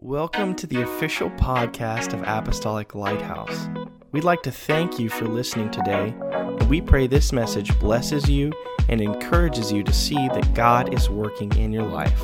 [0.00, 3.68] Welcome to the official podcast of Apostolic Lighthouse.
[4.12, 8.52] We'd like to thank you for listening today, and we pray this message blesses you
[8.88, 12.22] and encourages you to see that God is working in your life.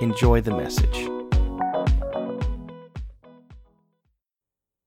[0.00, 1.08] Enjoy the message.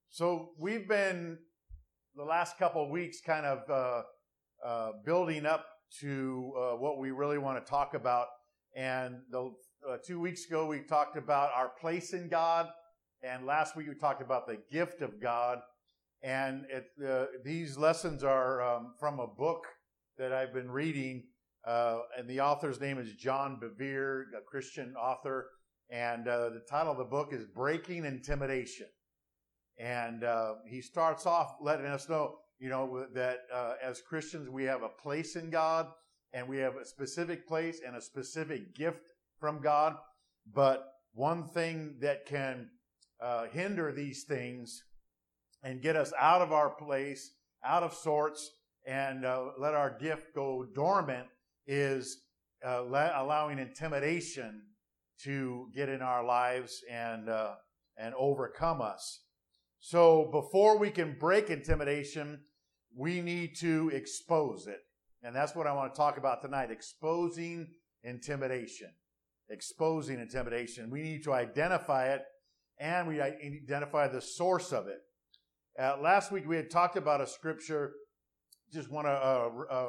[0.10, 1.38] So we've been
[2.18, 4.02] the last couple of weeks kind of uh,
[4.68, 5.66] uh, building up
[6.02, 8.28] to uh, what we really want to talk about.
[8.76, 9.54] And the
[9.88, 12.68] uh, two weeks ago we talked about our place in God,
[13.24, 15.60] and last week we talked about the gift of God.
[16.22, 19.66] And it, uh, these lessons are um, from a book
[20.18, 21.24] that I've been reading,
[21.66, 25.48] uh, and the author's name is John Bevere, a Christian author.
[25.90, 28.88] And the title of the book is Breaking Intimidation.
[29.80, 34.66] And uh, he starts off letting us know, you know, that uh, as Christians we
[34.66, 35.88] have a place in God,
[36.34, 39.00] and we have a specific place and a specific gift
[39.40, 39.96] from God.
[40.54, 42.70] But one thing that can
[43.22, 44.84] uh, hinder these things
[45.64, 47.32] and get us out of our place,
[47.64, 48.52] out of sorts,
[48.86, 51.28] and uh, let our gift go dormant
[51.68, 52.24] is
[52.66, 54.62] uh, allowing intimidation
[55.24, 57.56] to get in our lives and uh,
[57.98, 59.24] and overcome us.
[59.80, 62.42] So before we can break intimidation,
[62.96, 64.80] we need to expose it.
[65.22, 67.68] And that's what I want to talk about tonight exposing
[68.04, 68.90] intimidation.
[69.50, 70.90] Exposing intimidation.
[70.90, 72.22] We need to identify it
[72.80, 75.00] and we identify the source of it.
[75.80, 77.94] Uh, last week we had talked about a scripture.
[78.72, 79.88] Just want to uh, uh,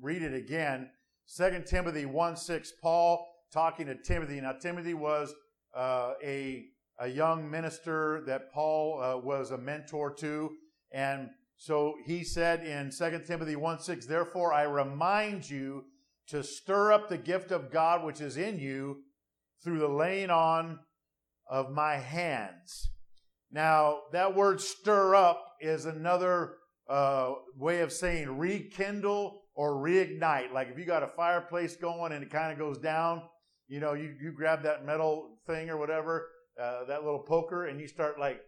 [0.00, 0.90] read it again.
[1.36, 4.40] 2 Timothy 1 6, Paul talking to Timothy.
[4.40, 5.34] Now, Timothy was
[5.74, 6.66] uh, a
[6.98, 10.50] a young minister that Paul uh, was a mentor to.
[10.90, 15.84] And so he said in 2 Timothy 1 6, Therefore I remind you
[16.28, 19.02] to stir up the gift of God which is in you
[19.62, 20.78] through the laying on
[21.48, 22.90] of my hands.
[23.50, 26.56] Now, that word stir up is another
[26.88, 30.52] uh, way of saying rekindle or reignite.
[30.52, 33.22] Like if you got a fireplace going and it kind of goes down,
[33.66, 36.28] you know, you, you grab that metal thing or whatever
[36.60, 38.40] uh, that little poker and you start like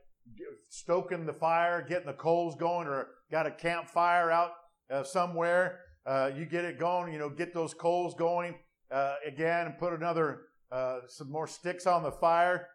[0.69, 4.53] stoking the fire, getting the coals going, or got a campfire out
[4.91, 7.13] uh, somewhere, uh, you get it going.
[7.13, 8.55] You know, get those coals going
[8.91, 12.69] uh, again, and put another uh, some more sticks on the fire,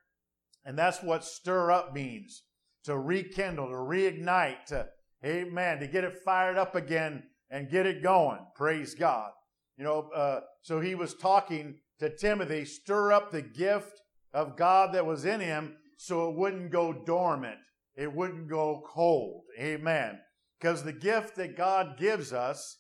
[0.66, 2.44] and that's what stir up means
[2.86, 4.88] to rekindle, to reignite, to
[5.26, 8.40] amen, to get it fired up again and get it going.
[8.56, 9.32] Praise God.
[9.78, 14.02] You know, uh, so he was talking to Timothy, stir up the gift
[14.34, 17.58] of God that was in him so it wouldn't go dormant.
[17.96, 19.44] It wouldn't go cold.
[19.60, 20.20] Amen.
[20.60, 22.78] Because the gift that God gives us,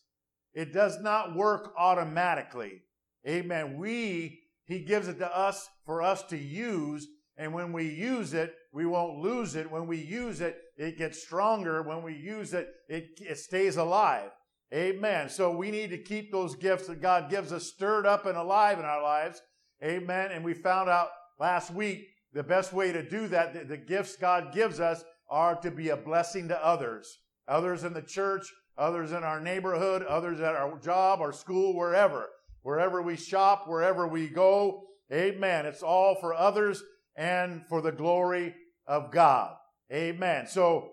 [0.55, 2.81] it does not work automatically.
[3.27, 3.77] Amen.
[3.77, 7.07] We, He gives it to us for us to use.
[7.37, 9.69] And when we use it, we won't lose it.
[9.69, 11.83] When we use it, it gets stronger.
[11.83, 14.31] When we use it, it, it stays alive.
[14.73, 15.29] Amen.
[15.29, 18.79] So we need to keep those gifts that God gives us stirred up and alive
[18.79, 19.41] in our lives.
[19.83, 20.31] Amen.
[20.31, 24.15] And we found out last week, the best way to do that, the, the gifts
[24.15, 27.19] God gives us are to be a blessing to others.
[27.47, 28.45] Others in the church,
[28.77, 32.29] others in our neighborhood, others at our job our school, wherever.
[32.61, 34.83] Wherever we shop, wherever we go.
[35.13, 35.65] Amen.
[35.65, 36.83] It's all for others
[37.15, 38.55] and for the glory
[38.87, 39.55] of God.
[39.91, 40.47] Amen.
[40.47, 40.91] So,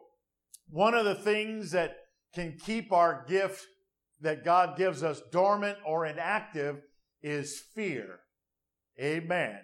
[0.68, 1.96] one of the things that
[2.34, 3.66] can keep our gift
[4.20, 6.80] that God gives us dormant or inactive
[7.22, 8.20] is fear.
[9.00, 9.58] Amen.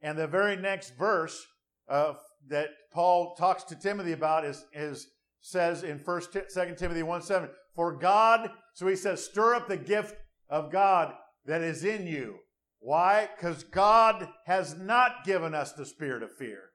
[0.00, 1.44] And the very next verse
[1.88, 2.14] uh,
[2.48, 5.08] that Paul talks to Timothy about is, is
[5.42, 7.50] says in First, Second Timothy one seven.
[7.74, 10.16] For God, so he says, stir up the gift
[10.48, 11.12] of God
[11.44, 12.38] that is in you.
[12.78, 13.28] Why?
[13.36, 16.70] Because God has not given us the spirit of fear,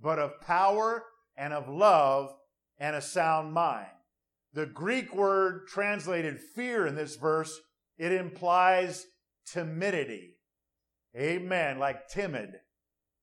[0.00, 1.04] but of power
[1.36, 2.34] and of love
[2.78, 3.86] and a sound mind.
[4.52, 7.60] The Greek word translated fear in this verse,
[7.98, 9.06] it implies
[9.46, 10.36] timidity.
[11.16, 11.78] Amen.
[11.78, 12.50] Like timid.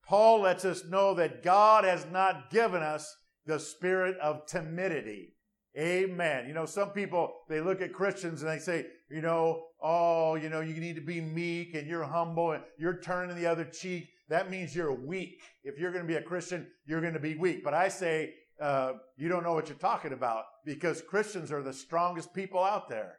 [0.06, 3.14] Paul lets us know that God has not given us
[3.48, 5.34] the spirit of timidity.
[5.76, 6.46] Amen.
[6.46, 10.50] You know, some people, they look at Christians and they say, you know, oh, you
[10.50, 14.08] know, you need to be meek and you're humble and you're turning the other cheek.
[14.28, 15.40] That means you're weak.
[15.64, 17.64] If you're going to be a Christian, you're going to be weak.
[17.64, 21.72] But I say, uh, you don't know what you're talking about because Christians are the
[21.72, 23.16] strongest people out there.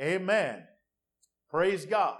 [0.00, 0.62] Amen.
[1.50, 2.18] Praise God.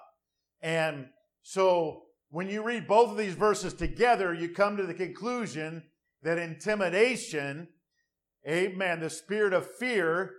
[0.60, 1.06] And
[1.42, 5.84] so when you read both of these verses together, you come to the conclusion
[6.22, 7.68] that intimidation,
[8.48, 10.32] amen, the spirit of fear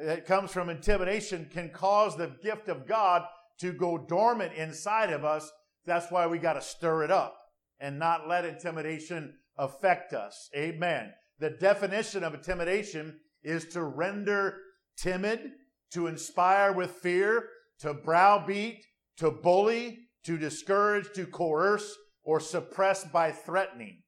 [0.00, 3.22] that comes from intimidation can cause the gift of God
[3.60, 5.50] to go dormant inside of us.
[5.86, 7.36] That's why we got to stir it up
[7.78, 10.48] and not let intimidation affect us.
[10.56, 11.12] Amen.
[11.38, 14.58] The definition of intimidation is to render
[14.96, 15.50] timid,
[15.92, 17.48] to inspire with fear,
[17.80, 18.84] to browbeat,
[19.18, 24.03] to bully, to discourage, to coerce, or suppress by threatening.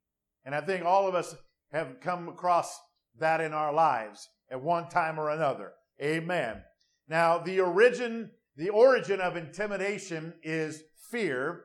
[0.46, 1.34] And I think all of us
[1.72, 2.80] have come across
[3.18, 5.72] that in our lives at one time or another.
[6.00, 6.62] Amen.
[7.08, 11.64] Now, the origin, the origin of intimidation is fear,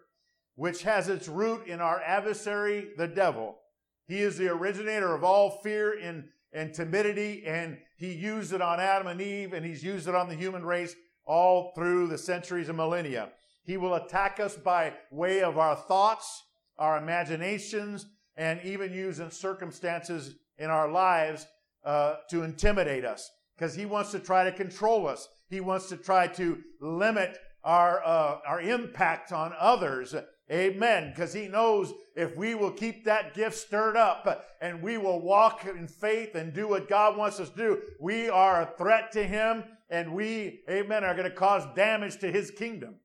[0.56, 3.60] which has its root in our adversary, the devil.
[4.08, 8.80] He is the originator of all fear and, and timidity, and he used it on
[8.80, 12.68] Adam and Eve, and he's used it on the human race all through the centuries
[12.68, 13.30] and millennia.
[13.64, 16.44] He will attack us by way of our thoughts,
[16.80, 18.08] our imaginations,
[18.42, 21.46] and even use circumstances in our lives
[21.86, 25.28] uh, to intimidate us because he wants to try to control us.
[25.52, 30.16] He wants to try to limit our, uh, our impact on others.
[30.52, 31.12] Amen.
[31.12, 35.68] Because he knows if we will keep that gift stirred up and we will walk
[35.68, 39.24] in faith and do what God wants us to do, we are a threat to
[39.24, 42.96] him and we, amen, are going to cause damage to his kingdom.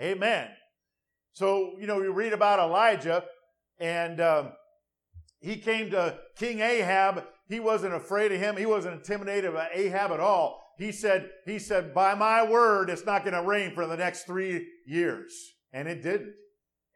[0.00, 0.48] Amen.
[1.32, 3.22] So, you know, we read about Elijah
[3.80, 4.52] and um,
[5.40, 7.24] he came to King Ahab.
[7.48, 8.56] He wasn't afraid of him.
[8.56, 10.62] He wasn't intimidated by Ahab at all.
[10.78, 14.24] He said, he said, by my word, it's not going to rain for the next
[14.24, 15.32] three years.
[15.72, 16.34] And it didn't.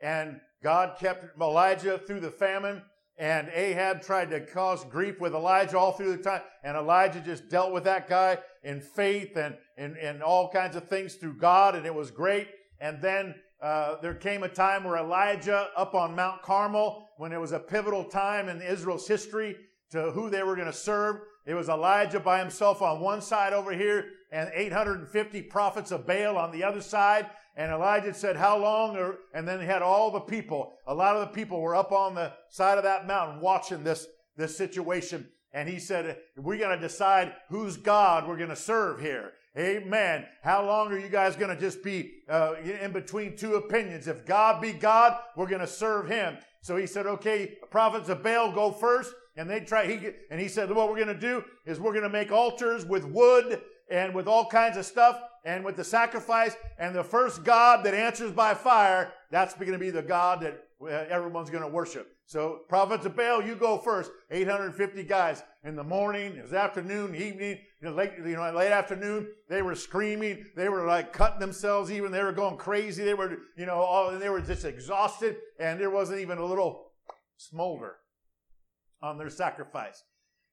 [0.00, 2.82] And God kept Elijah through the famine.
[3.18, 6.42] And Ahab tried to cause grief with Elijah all through the time.
[6.64, 10.88] And Elijah just dealt with that guy in faith and, and, and all kinds of
[10.88, 11.74] things through God.
[11.74, 12.48] And it was great.
[12.80, 17.40] And then uh, there came a time where Elijah up on Mount Carmel, when it
[17.40, 19.56] was a pivotal time in Israel's history
[19.92, 21.20] to who they were going to serve.
[21.46, 26.36] It was Elijah by himself on one side over here and 850 prophets of Baal
[26.38, 27.30] on the other side.
[27.56, 29.14] And Elijah said, How long?
[29.34, 30.72] And then he had all the people.
[30.86, 34.06] A lot of the people were up on the side of that mountain watching this,
[34.36, 35.28] this situation.
[35.52, 39.32] And he said, We're going to decide whose God we're going to serve here.
[39.56, 40.24] Amen.
[40.42, 44.08] How long are you guys going to just be uh, in between two opinions?
[44.08, 46.38] If God be God, we're going to serve Him.
[46.62, 49.12] So he said, okay, prophets of Baal go first.
[49.36, 52.02] And they try, he, and he said, what we're going to do is we're going
[52.02, 56.54] to make altars with wood and with all kinds of stuff and with the sacrifice.
[56.78, 60.64] And the first God that answers by fire, that's going to be the God that
[60.82, 62.14] uh, everyone's going to worship.
[62.32, 64.10] So, prophets of Baal, you go first.
[64.30, 68.72] 850 guys in the morning, it was afternoon, evening, you know, late, you know, late
[68.72, 69.28] afternoon.
[69.50, 70.46] They were screaming.
[70.56, 71.92] They were like cutting themselves.
[71.92, 73.04] Even they were going crazy.
[73.04, 76.92] They were, you know, all, they were just exhausted, and there wasn't even a little
[77.36, 77.96] smolder
[79.02, 80.02] on their sacrifice.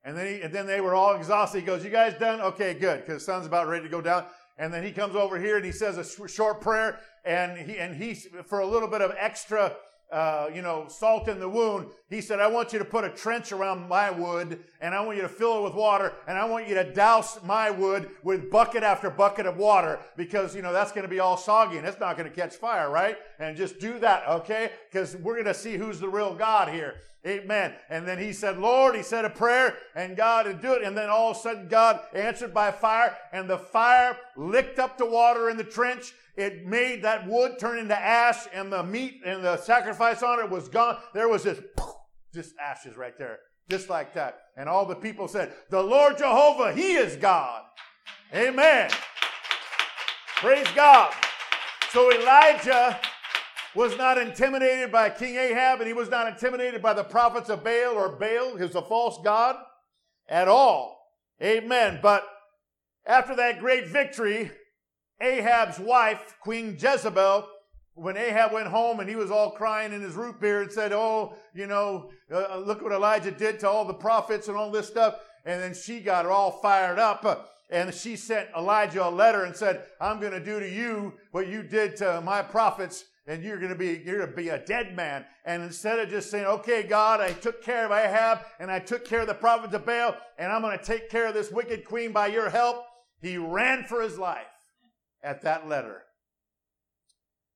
[0.03, 1.61] And then, he, and then they were all exhausted.
[1.61, 2.41] He goes, "You guys done?
[2.41, 4.25] Okay, good." Because the sun's about ready to go down.
[4.57, 7.95] And then he comes over here and he says a short prayer, and he and
[7.95, 9.77] he for a little bit of extra
[10.11, 11.87] uh, you know, salt in the wound.
[12.09, 15.17] He said, I want you to put a trench around my wood and I want
[15.17, 18.49] you to fill it with water and I want you to douse my wood with
[18.49, 21.87] bucket after bucket of water because, you know, that's going to be all soggy and
[21.87, 23.17] it's not going to catch fire, right?
[23.39, 24.71] And just do that, okay?
[24.91, 26.95] Because we're going to see who's the real God here.
[27.27, 27.73] Amen.
[27.89, 30.83] And then he said, Lord, he said a prayer and God would do it.
[30.83, 34.97] And then all of a sudden God answered by fire and the fire licked up
[34.97, 39.21] the water in the trench it made that wood turn into ash, and the meat
[39.25, 40.97] and the sacrifice on it was gone.
[41.13, 41.61] There was just,
[42.33, 43.39] just ashes right there,
[43.69, 44.41] just like that.
[44.57, 47.63] And all the people said, The Lord Jehovah, He is God.
[48.33, 48.89] Amen.
[50.37, 51.13] Praise God.
[51.91, 52.99] So Elijah
[53.75, 57.63] was not intimidated by King Ahab, and he was not intimidated by the prophets of
[57.63, 59.55] Baal or Baal, who's a false god,
[60.27, 60.97] at all.
[61.41, 61.99] Amen.
[62.01, 62.23] But
[63.05, 64.51] after that great victory,
[65.21, 67.47] Ahab's wife, Queen Jezebel,
[67.99, 70.91] when Ahab went home and he was all crying in his root beer and said,
[70.93, 74.71] Oh, you know, uh, uh, look what Elijah did to all the prophets and all
[74.71, 75.19] this stuff.
[75.45, 77.25] And then she got all fired up.
[77.25, 77.37] Uh,
[77.69, 81.47] and she sent Elijah a letter and said, I'm going to do to you what
[81.47, 84.57] you did to my prophets and you're going to be you're going to be a
[84.57, 85.23] dead man.
[85.45, 89.05] And instead of just saying, "Okay, God, I took care of Ahab and I took
[89.05, 91.85] care of the prophets of Baal, and I'm going to take care of this wicked
[91.85, 92.83] queen by your help,"
[93.21, 94.47] he ran for his life
[95.23, 96.03] at that letter.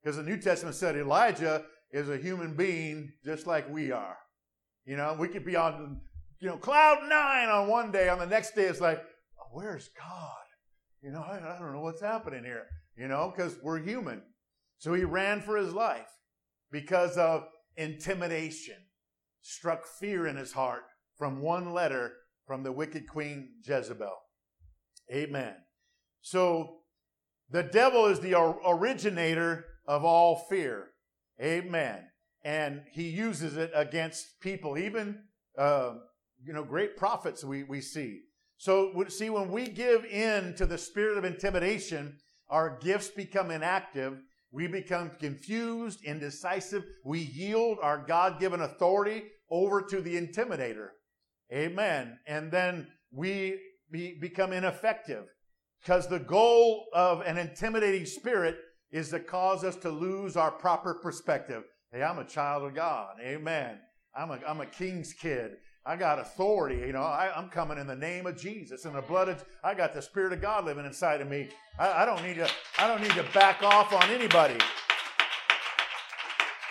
[0.04, 4.18] Because the New Testament said Elijah is a human being just like we are.
[4.86, 6.02] You know, we could be on,
[6.40, 8.10] you know, cloud nine on one day.
[8.10, 9.02] On the next day, it's like,
[9.40, 10.30] oh, where's God?
[11.02, 12.66] You know, I, I don't know what's happening here,
[12.98, 14.22] you know, because we're human.
[14.78, 16.10] So he ran for his life
[16.72, 17.46] because of
[17.78, 18.76] intimidation,
[19.42, 20.84] struck fear in his heart
[21.18, 22.14] from one letter
[22.46, 24.18] from the wicked queen Jezebel.
[25.14, 25.56] Amen.
[26.22, 26.80] So
[27.50, 30.90] the devil is the originator of all fear.
[31.42, 32.10] Amen.
[32.44, 35.20] and he uses it against people, even
[35.58, 35.94] uh,
[36.44, 38.22] you know great prophets we we see.
[38.58, 42.18] So see when we give in to the spirit of intimidation,
[42.50, 44.20] our gifts become inactive.
[44.52, 46.84] We become confused, indecisive.
[47.04, 50.90] We yield our God given authority over to the intimidator.
[51.52, 52.20] Amen.
[52.28, 53.60] And then we
[53.92, 55.26] be, become ineffective
[55.82, 58.56] because the goal of an intimidating spirit
[58.94, 61.64] is to cause us to lose our proper perspective.
[61.92, 63.16] Hey, I'm a child of God.
[63.22, 63.80] Amen.
[64.16, 65.54] I'm a, I'm a king's kid.
[65.86, 66.78] I got authority.
[66.78, 69.44] You know, I, am coming in the name of Jesus and the blood of.
[69.64, 71.50] I got the Spirit of God living inside of me.
[71.78, 72.50] I, I don't need to.
[72.78, 74.58] I don't need to back off on anybody.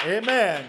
[0.06, 0.64] Amen.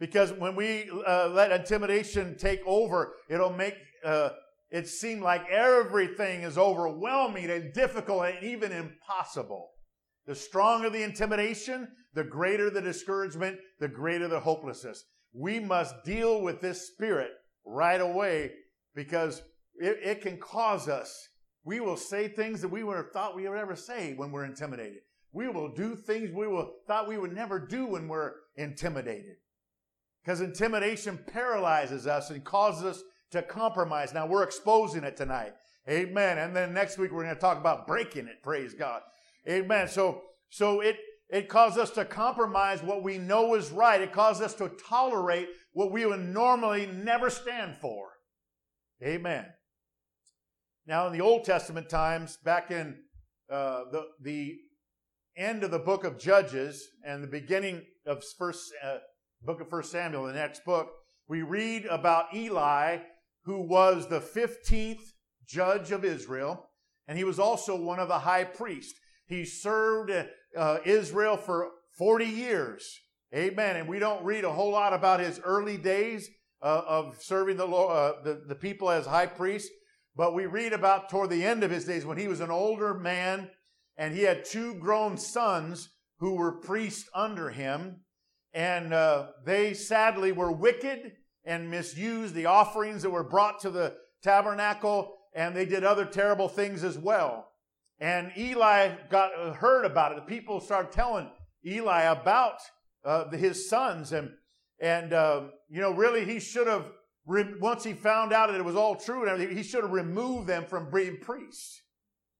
[0.00, 4.30] Because when we uh, let intimidation take over, it'll make uh,
[4.70, 9.71] it seem like everything is overwhelming and difficult and even impossible.
[10.26, 15.04] The stronger the intimidation, the greater the discouragement, the greater the hopelessness.
[15.32, 17.30] We must deal with this spirit
[17.64, 18.52] right away
[18.94, 19.42] because
[19.76, 21.28] it, it can cause us.
[21.64, 24.44] We will say things that we would have thought we would ever say when we're
[24.44, 25.00] intimidated.
[25.32, 29.36] We will do things we will thought we would never do when we're intimidated.
[30.22, 34.12] Because intimidation paralyzes us and causes us to compromise.
[34.12, 35.54] Now we're exposing it tonight.
[35.88, 36.38] Amen.
[36.38, 38.42] And then next week we're going to talk about breaking it.
[38.42, 39.02] Praise God.
[39.48, 39.88] Amen.
[39.88, 40.96] So, so it,
[41.28, 44.00] it causes us to compromise what we know is right.
[44.00, 48.10] It causes us to tolerate what we would normally never stand for.
[49.02, 49.46] Amen.
[50.86, 52.96] Now, in the Old Testament times, back in
[53.50, 54.56] uh, the, the
[55.36, 58.98] end of the book of Judges and the beginning of first uh,
[59.42, 60.90] book of First Samuel, the next book,
[61.28, 62.98] we read about Eli,
[63.44, 65.00] who was the 15th
[65.46, 66.68] judge of Israel,
[67.08, 68.98] and he was also one of the high priests.
[69.32, 70.12] He served
[70.54, 73.00] uh, Israel for 40 years.
[73.34, 73.76] Amen.
[73.76, 76.28] And we don't read a whole lot about his early days
[76.60, 79.70] uh, of serving the, uh, the, the people as high priest,
[80.14, 82.92] but we read about toward the end of his days when he was an older
[82.92, 83.48] man
[83.96, 88.00] and he had two grown sons who were priests under him.
[88.52, 91.12] And uh, they sadly were wicked
[91.42, 96.50] and misused the offerings that were brought to the tabernacle, and they did other terrible
[96.50, 97.51] things as well.
[98.02, 100.16] And Eli got uh, heard about it.
[100.16, 101.30] The people started telling
[101.64, 102.56] Eli about
[103.04, 104.10] uh, his sons.
[104.10, 104.30] And,
[104.80, 106.90] and uh, you know, really, he should have,
[107.26, 109.92] re- once he found out that it was all true and everything, he should have
[109.92, 111.80] removed them from being priests.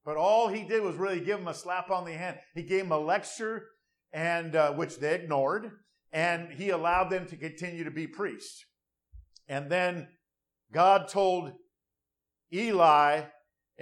[0.05, 2.39] But all he did was really give them a slap on the hand.
[2.57, 3.69] He gave them a lecture,
[4.13, 5.71] and uh, which they ignored,
[6.11, 8.65] and he allowed them to continue to be priests.
[9.47, 10.09] And then
[10.73, 11.53] God told
[12.53, 13.27] Eli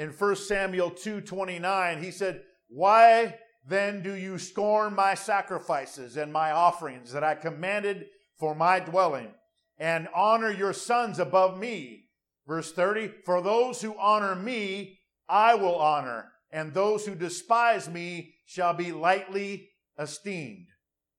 [0.00, 6.50] in 1 Samuel 2:29, he said, "Why then do you scorn my sacrifices and my
[6.50, 8.07] offerings that I commanded
[8.38, 9.35] for my dwelling,
[9.78, 12.07] and honor your sons above me.
[12.47, 18.35] Verse 30 For those who honor me, I will honor, and those who despise me
[18.47, 20.69] shall be lightly esteemed.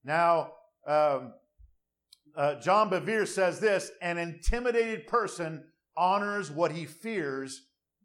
[0.03, 0.53] Now,
[0.87, 1.33] um,
[2.35, 7.61] uh, John Bevere says this an intimidated person honors what he fears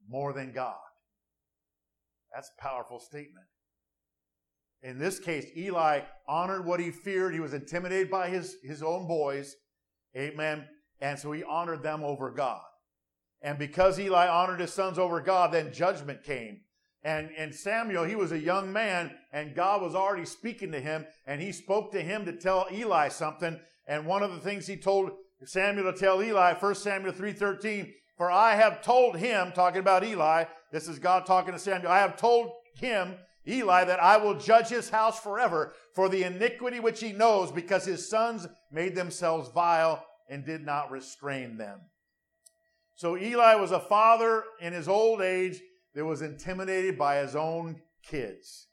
[0.09, 0.77] more than God.
[2.35, 3.47] That's a powerful statement.
[4.83, 7.35] In this case, Eli honored what he feared.
[7.35, 9.57] He was intimidated by his, his own boys.
[10.17, 10.67] Amen.
[11.01, 12.61] And so he honored them over God.
[13.43, 16.61] And because Eli honored his sons over God, then judgment came.
[17.03, 21.07] And, and Samuel, he was a young man, and God was already speaking to him,
[21.27, 23.61] and he spoke to him to tell Eli something.
[23.87, 25.11] And one of the things he told
[25.45, 30.45] Samuel to tell Eli, 1 Samuel 3.13, for I have told him, talking about Eli,
[30.73, 34.69] this is God talking to Samuel, I have told him Eli that I will judge
[34.69, 40.05] his house forever for the iniquity which he knows because his sons made themselves vile
[40.29, 41.81] and did not restrain them.
[42.95, 45.61] So Eli was a father in his old age
[45.95, 48.67] that was intimidated by his own kids.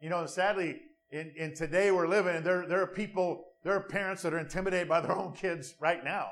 [0.00, 3.80] You know, sadly, in, in today we're living, and there, there are people, there are
[3.80, 6.28] parents that are intimidated by their own kids right now.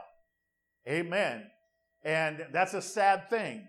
[0.89, 1.45] Amen.
[2.05, 3.67] And that's a sad thing.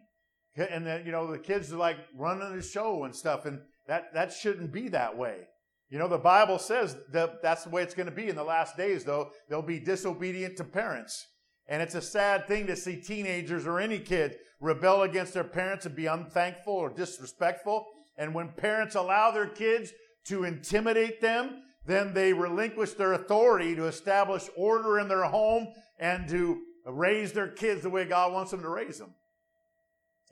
[0.55, 3.45] And then, you know, the kids are like running the show and stuff.
[3.45, 5.47] And that, that shouldn't be that way.
[5.89, 8.43] You know, the Bible says that that's the way it's going to be in the
[8.43, 9.31] last days, though.
[9.50, 11.27] They'll be disobedient to parents.
[11.67, 15.85] And it's a sad thing to see teenagers or any kid rebel against their parents
[15.85, 17.85] and be unthankful or disrespectful.
[18.17, 19.91] And when parents allow their kids
[20.27, 25.67] to intimidate them, then they relinquish their authority to establish order in their home
[26.00, 29.13] and to raise their kids the way God wants them to raise them.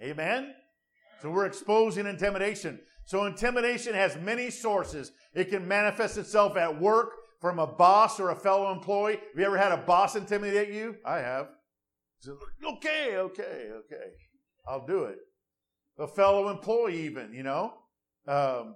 [0.02, 0.54] Amen?
[1.22, 2.80] So we're exposing intimidation.
[3.06, 5.12] So intimidation has many sources.
[5.34, 9.14] It can manifest itself at work from a boss or a fellow employee?
[9.14, 10.98] Have you ever had a boss intimidate you?
[11.06, 11.48] I have.
[12.28, 14.12] okay, okay, okay.
[14.68, 15.18] I'll do it.
[15.98, 17.74] A fellow employee, even, you know.
[18.28, 18.76] Um,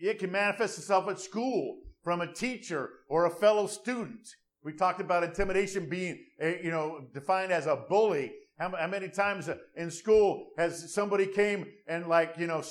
[0.00, 4.28] it can manifest itself at school from a teacher or a fellow student.
[4.64, 8.32] We talked about intimidation being, eh, you know, defined as a bully.
[8.58, 12.62] How, many times uh, in school has somebody came and like, you know,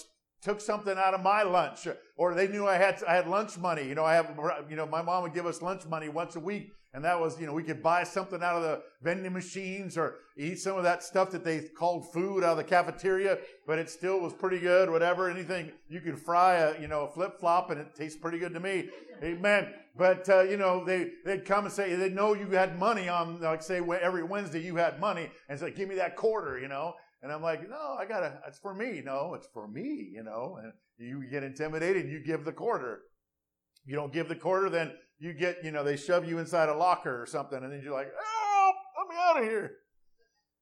[0.44, 3.88] took something out of my lunch or they knew I had, I had lunch money.
[3.88, 4.36] You know, I have,
[4.70, 7.40] you know, my mom would give us lunch money once a week and that was,
[7.40, 10.84] you know, we could buy something out of the vending machines or eat some of
[10.84, 14.60] that stuff that they called food out of the cafeteria, but it still was pretty
[14.60, 15.28] good, whatever.
[15.28, 18.54] Anything you could fry a, you know, a flip flop and it tastes pretty good
[18.54, 18.90] to me.
[19.24, 19.74] Amen.
[19.98, 23.42] But, uh, you know, they, they'd come and say, they know you had money on,
[23.42, 26.94] like say every Wednesday you had money and say, give me that quarter, you know.
[27.24, 29.02] And I'm like, no, I gotta, it's for me.
[29.04, 30.60] No, it's for me, you know.
[30.62, 33.00] And you get intimidated, you give the quarter.
[33.86, 36.76] You don't give the quarter, then you get, you know, they shove you inside a
[36.76, 39.72] locker or something, and then you're like, oh, let me out of here.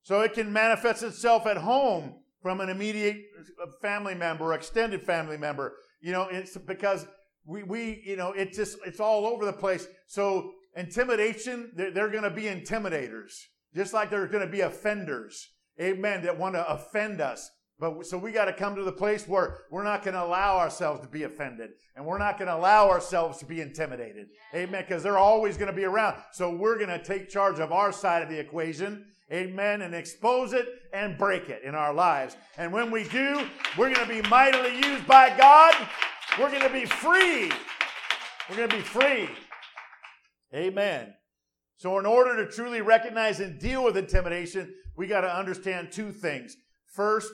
[0.04, 3.18] So it can manifest itself at home from an immediate
[3.62, 5.74] uh, family member, extended family member.
[6.02, 7.08] You know, it's because
[7.46, 9.88] we, we you know, it's just, it's all over the place.
[10.08, 13.34] So intimidation, they're, they're going to be intimidators,
[13.76, 15.50] just like they're going to be offenders.
[15.80, 16.24] Amen.
[16.24, 17.50] That want to offend us.
[17.80, 20.58] But so we got to come to the place where we're not going to allow
[20.58, 24.28] ourselves to be offended and we're not going to allow ourselves to be intimidated.
[24.54, 24.84] Amen.
[24.88, 26.18] Because they're always going to be around.
[26.32, 29.06] So we're going to take charge of our side of the equation.
[29.34, 29.82] Amen.
[29.82, 32.38] And expose it and break it in our lives.
[32.58, 33.48] And when we do,
[33.78, 35.74] we're going to be mightily used by God.
[36.38, 37.52] We're going to be free.
[38.48, 39.30] We're going to be free.
[40.54, 41.14] Amen.
[41.78, 44.72] So in order to truly recognize and deal with intimidation,
[45.02, 46.56] we got to understand two things.
[46.86, 47.34] First,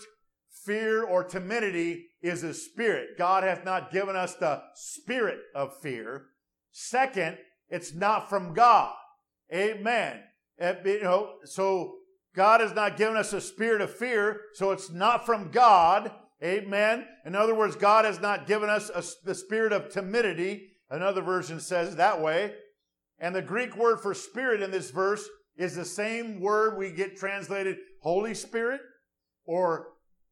[0.68, 3.18] Fear or timidity is a spirit.
[3.18, 6.26] God hath not given us the spirit of fear.
[6.72, 7.38] Second,
[7.70, 8.94] it's not from God.
[9.54, 10.24] Amen.
[10.60, 11.96] Eh, you know, so
[12.36, 16.12] God has not given us a spirit of fear, so it's not from God.
[16.44, 17.06] Amen.
[17.25, 20.72] In other words, God has not given us a, the spirit of timidity.
[20.90, 22.53] Another version says that way.
[23.20, 27.17] And the Greek word for spirit in this verse is the same word we get
[27.17, 28.81] translated Holy Spirit
[29.46, 29.87] or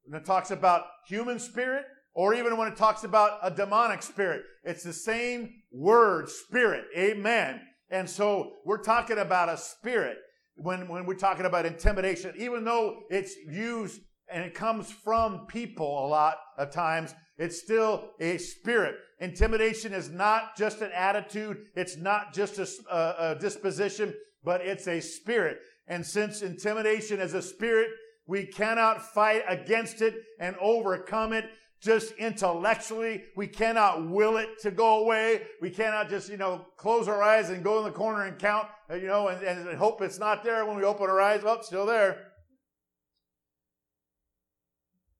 [0.05, 4.43] when it talks about human spirit, or even when it talks about a demonic spirit,
[4.63, 6.85] it's the same word, spirit.
[6.97, 7.61] Amen.
[7.89, 10.17] And so we're talking about a spirit
[10.55, 13.99] when, when we're talking about intimidation, even though it's used
[14.31, 18.95] and it comes from people a lot of times, it's still a spirit.
[19.19, 21.57] Intimidation is not just an attitude.
[21.75, 24.13] It's not just a, a, a disposition,
[24.45, 25.57] but it's a spirit.
[25.87, 27.89] And since intimidation is a spirit,
[28.27, 31.45] we cannot fight against it and overcome it
[31.81, 33.23] just intellectually.
[33.35, 35.43] We cannot will it to go away.
[35.61, 38.67] We cannot just, you know, close our eyes and go in the corner and count,
[38.89, 41.41] uh, you know, and, and hope it's not there when we open our eyes.
[41.43, 42.31] Oh, still there.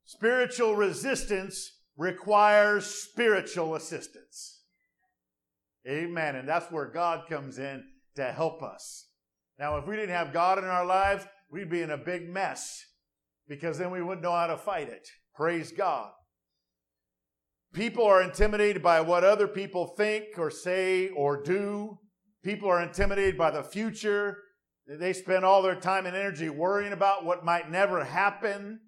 [0.05, 4.61] Spiritual resistance requires spiritual assistance.
[5.88, 6.35] Amen.
[6.35, 7.83] And that's where God comes in
[8.15, 9.07] to help us.
[9.57, 12.83] Now, if we didn't have God in our lives, we'd be in a big mess
[13.47, 15.07] because then we wouldn't know how to fight it.
[15.35, 16.11] Praise God.
[17.73, 21.99] People are intimidated by what other people think or say or do.
[22.43, 24.37] People are intimidated by the future.
[24.87, 28.79] They spend all their time and energy worrying about what might never happen.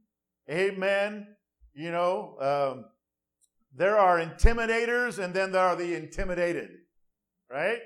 [0.49, 1.27] Amen.
[1.73, 2.85] You know, um,
[3.75, 6.69] there are intimidators and then there are the intimidated,
[7.51, 7.79] right?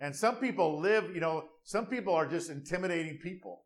[0.00, 3.64] And some people live, you know, some people are just intimidating people.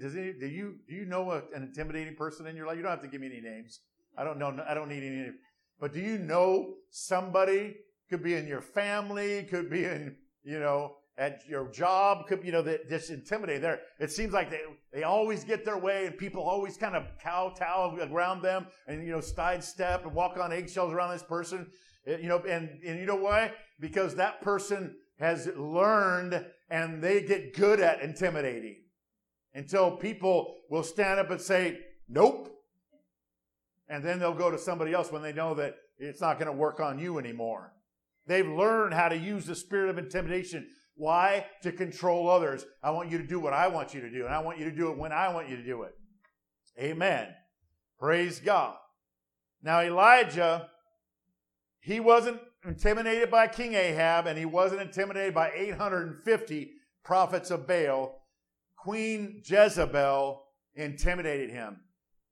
[0.00, 2.76] Does any, do you do you know a, an intimidating person in your life?
[2.76, 3.80] You don't have to give me any names.
[4.18, 4.58] I don't know.
[4.68, 5.30] I don't need any.
[5.78, 7.76] But do you know somebody?
[8.08, 9.44] Could be in your family.
[9.44, 12.26] Could be in you know at your job.
[12.26, 13.62] Could you know that just intimidate.
[13.62, 14.62] There, it seems like they
[14.92, 19.12] they always get their way, and people always kind of kowtow around them, and you
[19.12, 21.68] know sidestep and walk on eggshells around this person.
[22.08, 23.52] Eh, you know, and and you know why?
[23.78, 28.76] Because that person has learned, and they get good at intimidating
[29.54, 31.78] until people will stand up and say,
[32.08, 32.56] nope.
[33.88, 36.56] And then they'll go to somebody else when they know that it's not going to
[36.56, 37.72] work on you anymore.
[38.26, 40.66] They've learned how to use the spirit of intimidation.
[40.94, 41.46] Why?
[41.62, 42.64] To control others.
[42.82, 44.64] I want you to do what I want you to do, and I want you
[44.66, 45.94] to do it when I want you to do it.
[46.78, 47.28] Amen.
[47.98, 48.76] Praise God.
[49.62, 50.70] Now, Elijah,
[51.80, 56.70] he wasn't intimidated by King Ahab, and he wasn't intimidated by 850
[57.04, 58.22] prophets of Baal
[58.76, 60.42] Queen Jezebel
[60.74, 61.80] intimidated him.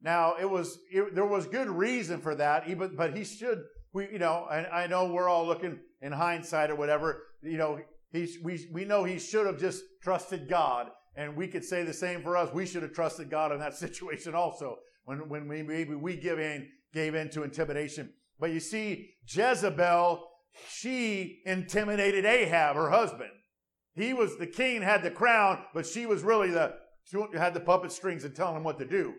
[0.00, 4.08] Now it was it, there was good reason for that, even but he should we
[4.10, 7.80] you know I, I know we're all looking in hindsight or whatever, you know,
[8.12, 10.88] he's, we, we know he should have just trusted God.
[11.16, 12.52] And we could say the same for us.
[12.52, 16.38] We should have trusted God in that situation also when, when we, maybe we give
[16.38, 18.12] in, gave in to intimidation.
[18.38, 20.24] But you see, Jezebel,
[20.70, 23.30] she intimidated Ahab, her husband.
[23.94, 26.74] He was the king, had the crown, but she was really the,
[27.36, 29.14] had the puppet strings and telling him what to do.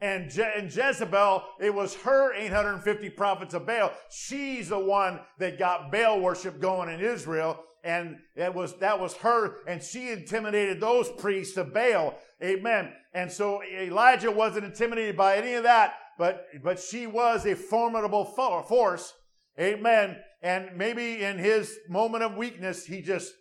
[0.00, 3.92] And, Je- and Jezebel, it was her 850 prophets of Baal.
[4.10, 7.62] She's the one that got Baal worship going in Israel.
[7.82, 9.58] And that was, that was her.
[9.66, 12.18] And she intimidated those priests of Baal.
[12.42, 12.92] Amen.
[13.14, 18.24] And so Elijah wasn't intimidated by any of that, but, but she was a formidable
[18.24, 19.12] force.
[19.58, 20.16] Amen.
[20.42, 23.32] And maybe in his moment of weakness, he just,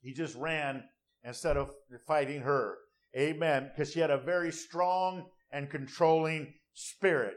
[0.00, 0.84] he just ran
[1.24, 1.70] instead of
[2.06, 2.76] fighting her.
[3.16, 3.70] Amen.
[3.70, 7.34] Because she had a very strong and controlling spirit.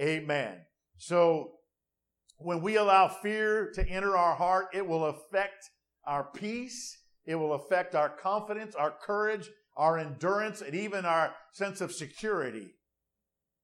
[0.00, 0.58] Amen.
[0.96, 1.52] So
[2.38, 5.70] when we allow fear to enter our heart, it will affect
[6.06, 6.98] our peace.
[7.24, 12.74] It will affect our confidence, our courage, our endurance, and even our sense of security.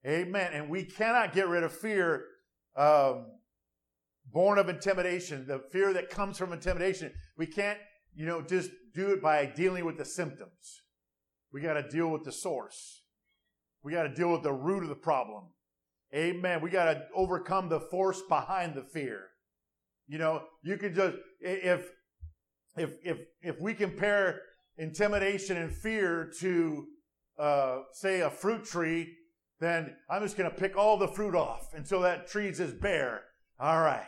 [0.07, 0.53] Amen.
[0.53, 2.25] And we cannot get rid of fear
[2.77, 3.27] um,
[4.33, 7.13] born of intimidation, the fear that comes from intimidation.
[7.37, 7.79] We can't,
[8.15, 10.83] you know, just do it by dealing with the symptoms.
[11.53, 13.03] We got to deal with the source.
[13.83, 15.45] We got to deal with the root of the problem.
[16.15, 16.61] Amen.
[16.61, 19.29] We got to overcome the force behind the fear.
[20.07, 21.89] You know, you can just if
[22.77, 24.41] if if if we compare
[24.77, 26.87] intimidation and fear to
[27.39, 29.15] uh, say a fruit tree,
[29.61, 33.23] then I'm just going to pick all the fruit off until that tree's just bare.
[33.59, 34.07] All right,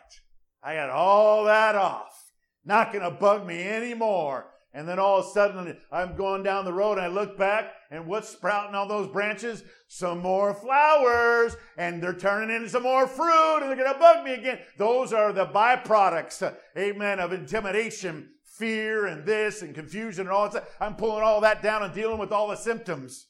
[0.62, 2.32] I got all that off.
[2.64, 4.46] Not going to bug me anymore.
[4.74, 7.74] And then all of a sudden, I'm going down the road and I look back,
[7.90, 9.62] and what's sprouting on those branches?
[9.88, 14.24] Some more flowers, and they're turning into some more fruit, and they're going to bug
[14.24, 14.60] me again.
[14.78, 20.66] Those are the byproducts, amen, of intimidation, fear, and this, and confusion, and all that.
[20.80, 23.26] I'm pulling all that down and dealing with all the symptoms.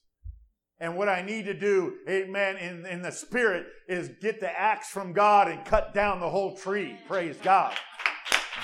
[0.82, 4.88] And what I need to do, amen, in, in the spirit is get the axe
[4.88, 6.96] from God and cut down the whole tree.
[7.06, 7.72] Praise God.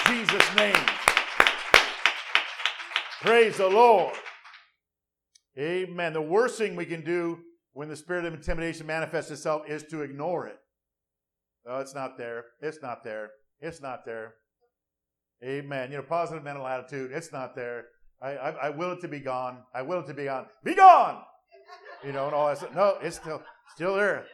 [0.09, 0.75] Jesus' name.
[3.21, 4.15] Praise the Lord.
[5.57, 6.13] Amen.
[6.13, 7.39] The worst thing we can do
[7.73, 10.59] when the spirit of intimidation manifests itself is to ignore it.
[11.69, 12.47] Oh, it's not there.
[12.61, 13.31] It's not there.
[13.61, 14.35] It's not there.
[15.45, 15.93] Amen.
[15.93, 17.13] You know, positive mental attitude.
[17.13, 17.85] It's not there.
[18.21, 19.59] I, I, I will it to be gone.
[19.73, 20.47] I will it to be gone.
[20.65, 21.23] Be gone.
[22.05, 22.75] You know, and all that.
[22.75, 23.43] No, it's still
[23.75, 24.27] still there.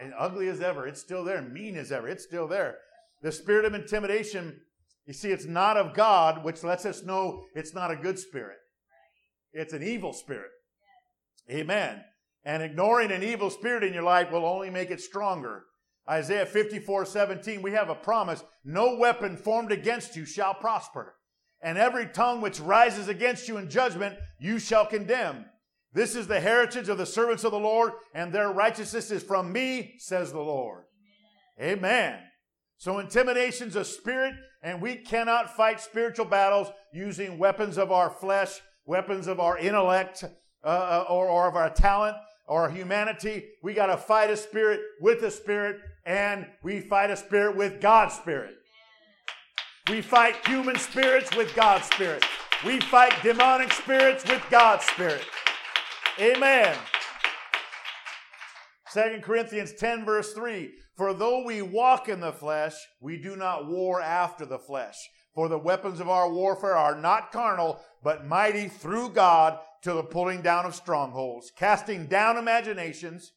[0.00, 0.86] And ugly as ever.
[0.86, 1.42] It's still there.
[1.42, 2.08] Mean as ever.
[2.08, 2.76] It's still there.
[3.22, 4.60] The spirit of intimidation
[5.06, 8.58] you see, it's not of God, which lets us know it's not a good spirit.
[9.52, 10.50] It's an evil spirit.
[11.50, 12.02] Amen.
[12.44, 15.64] And ignoring an evil spirit in your life will only make it stronger.
[16.08, 18.42] Isaiah 54, 17, we have a promise.
[18.64, 21.14] No weapon formed against you shall prosper.
[21.60, 25.44] And every tongue which rises against you in judgment, you shall condemn.
[25.92, 29.52] This is the heritage of the servants of the Lord, and their righteousness is from
[29.52, 30.84] me, says the Lord.
[31.60, 31.78] Amen.
[31.78, 32.18] Amen.
[32.78, 38.60] So intimidation's a spirit and we cannot fight spiritual battles using weapons of our flesh,
[38.86, 40.24] weapons of our intellect,
[40.64, 43.44] uh, uh or, or of our talent or our humanity.
[43.62, 47.80] We got to fight a spirit with a spirit, and we fight a spirit with
[47.80, 48.54] God's spirit.
[49.90, 52.24] We fight human spirits with God's spirit.
[52.64, 55.22] We fight demonic spirits with God's spirit.
[56.18, 56.76] Amen.
[58.92, 63.66] 2 Corinthians 10, verse 3 For though we walk in the flesh, we do not
[63.66, 64.96] war after the flesh.
[65.34, 70.02] For the weapons of our warfare are not carnal, but mighty through God to the
[70.02, 73.32] pulling down of strongholds, casting down imaginations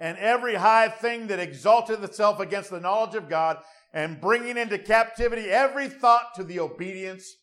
[0.00, 3.58] and every high thing that exalteth itself against the knowledge of God,
[3.92, 7.36] and bringing into captivity every thought to the obedience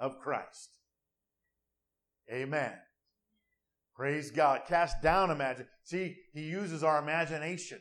[0.00, 0.70] of Christ.
[2.32, 2.72] Amen.
[3.98, 4.60] Praise God.
[4.68, 5.66] Cast down imagine.
[5.82, 7.80] See, he uses our imagination.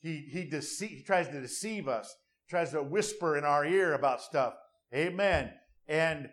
[0.00, 2.16] He, he, dece- he tries to deceive us,
[2.48, 4.54] tries to whisper in our ear about stuff.
[4.94, 5.52] Amen.
[5.86, 6.30] And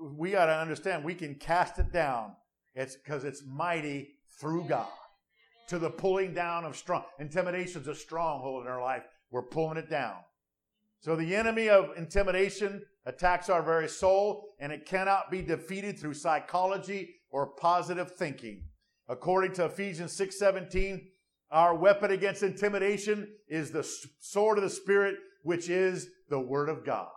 [0.00, 2.32] we got to understand we can cast it down.
[2.74, 4.88] It's because it's mighty through God
[5.68, 7.04] to the pulling down of strong.
[7.18, 9.02] Intimidation is a stronghold in our life.
[9.30, 10.16] We're pulling it down.
[11.00, 16.14] So the enemy of intimidation attacks our very soul, and it cannot be defeated through
[16.14, 18.64] psychology or positive thinking.
[19.08, 21.10] According to Ephesians 6:17,
[21.50, 23.82] our weapon against intimidation is the
[24.20, 27.10] sword of the spirit, which is the word of God.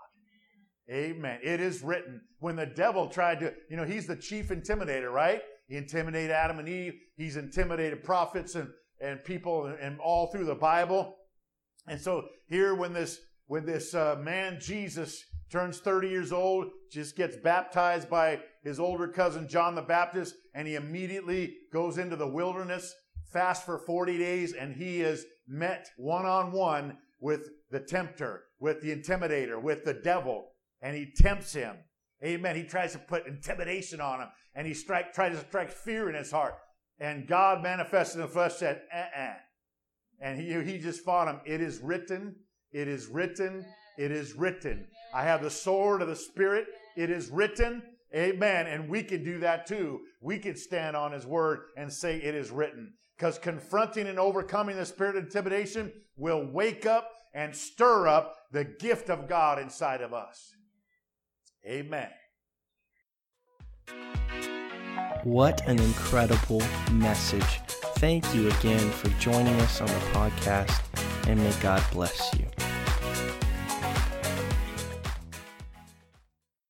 [0.89, 1.39] Amen.
[1.43, 2.21] It is written.
[2.39, 5.41] When the devil tried to, you know, he's the chief intimidator, right?
[5.67, 6.93] He intimidated Adam and Eve.
[7.15, 11.15] He's intimidated prophets and, and people and, and all through the Bible.
[11.87, 15.23] And so here, when this when this uh, man Jesus
[15.53, 20.67] turns 30 years old, just gets baptized by his older cousin John the Baptist, and
[20.67, 22.95] he immediately goes into the wilderness,
[23.31, 28.81] fast for 40 days, and he is met one on one with the tempter, with
[28.81, 30.47] the intimidator, with the devil,
[30.81, 31.75] and he tempts him.
[32.25, 32.55] Amen.
[32.55, 36.15] He tries to put intimidation on him, and he strike, tries to strike fear in
[36.15, 36.55] his heart.
[36.99, 39.35] And God manifested in the flesh said, uh-uh.
[40.19, 41.41] And he, he just fought him.
[41.45, 42.37] It is written,
[42.71, 43.63] it is written,
[43.97, 44.87] it is written.
[45.13, 46.65] I have the sword of the Spirit.
[46.97, 47.83] It is written.
[48.15, 48.67] Amen.
[48.67, 50.01] And we can do that too.
[50.21, 52.93] We can stand on His word and say it is written.
[53.17, 58.63] Because confronting and overcoming the spirit of intimidation will wake up and stir up the
[58.63, 60.51] gift of God inside of us.
[61.65, 62.09] Amen.
[65.23, 67.61] What an incredible message.
[67.97, 70.81] Thank you again for joining us on the podcast,
[71.27, 72.45] and may God bless you.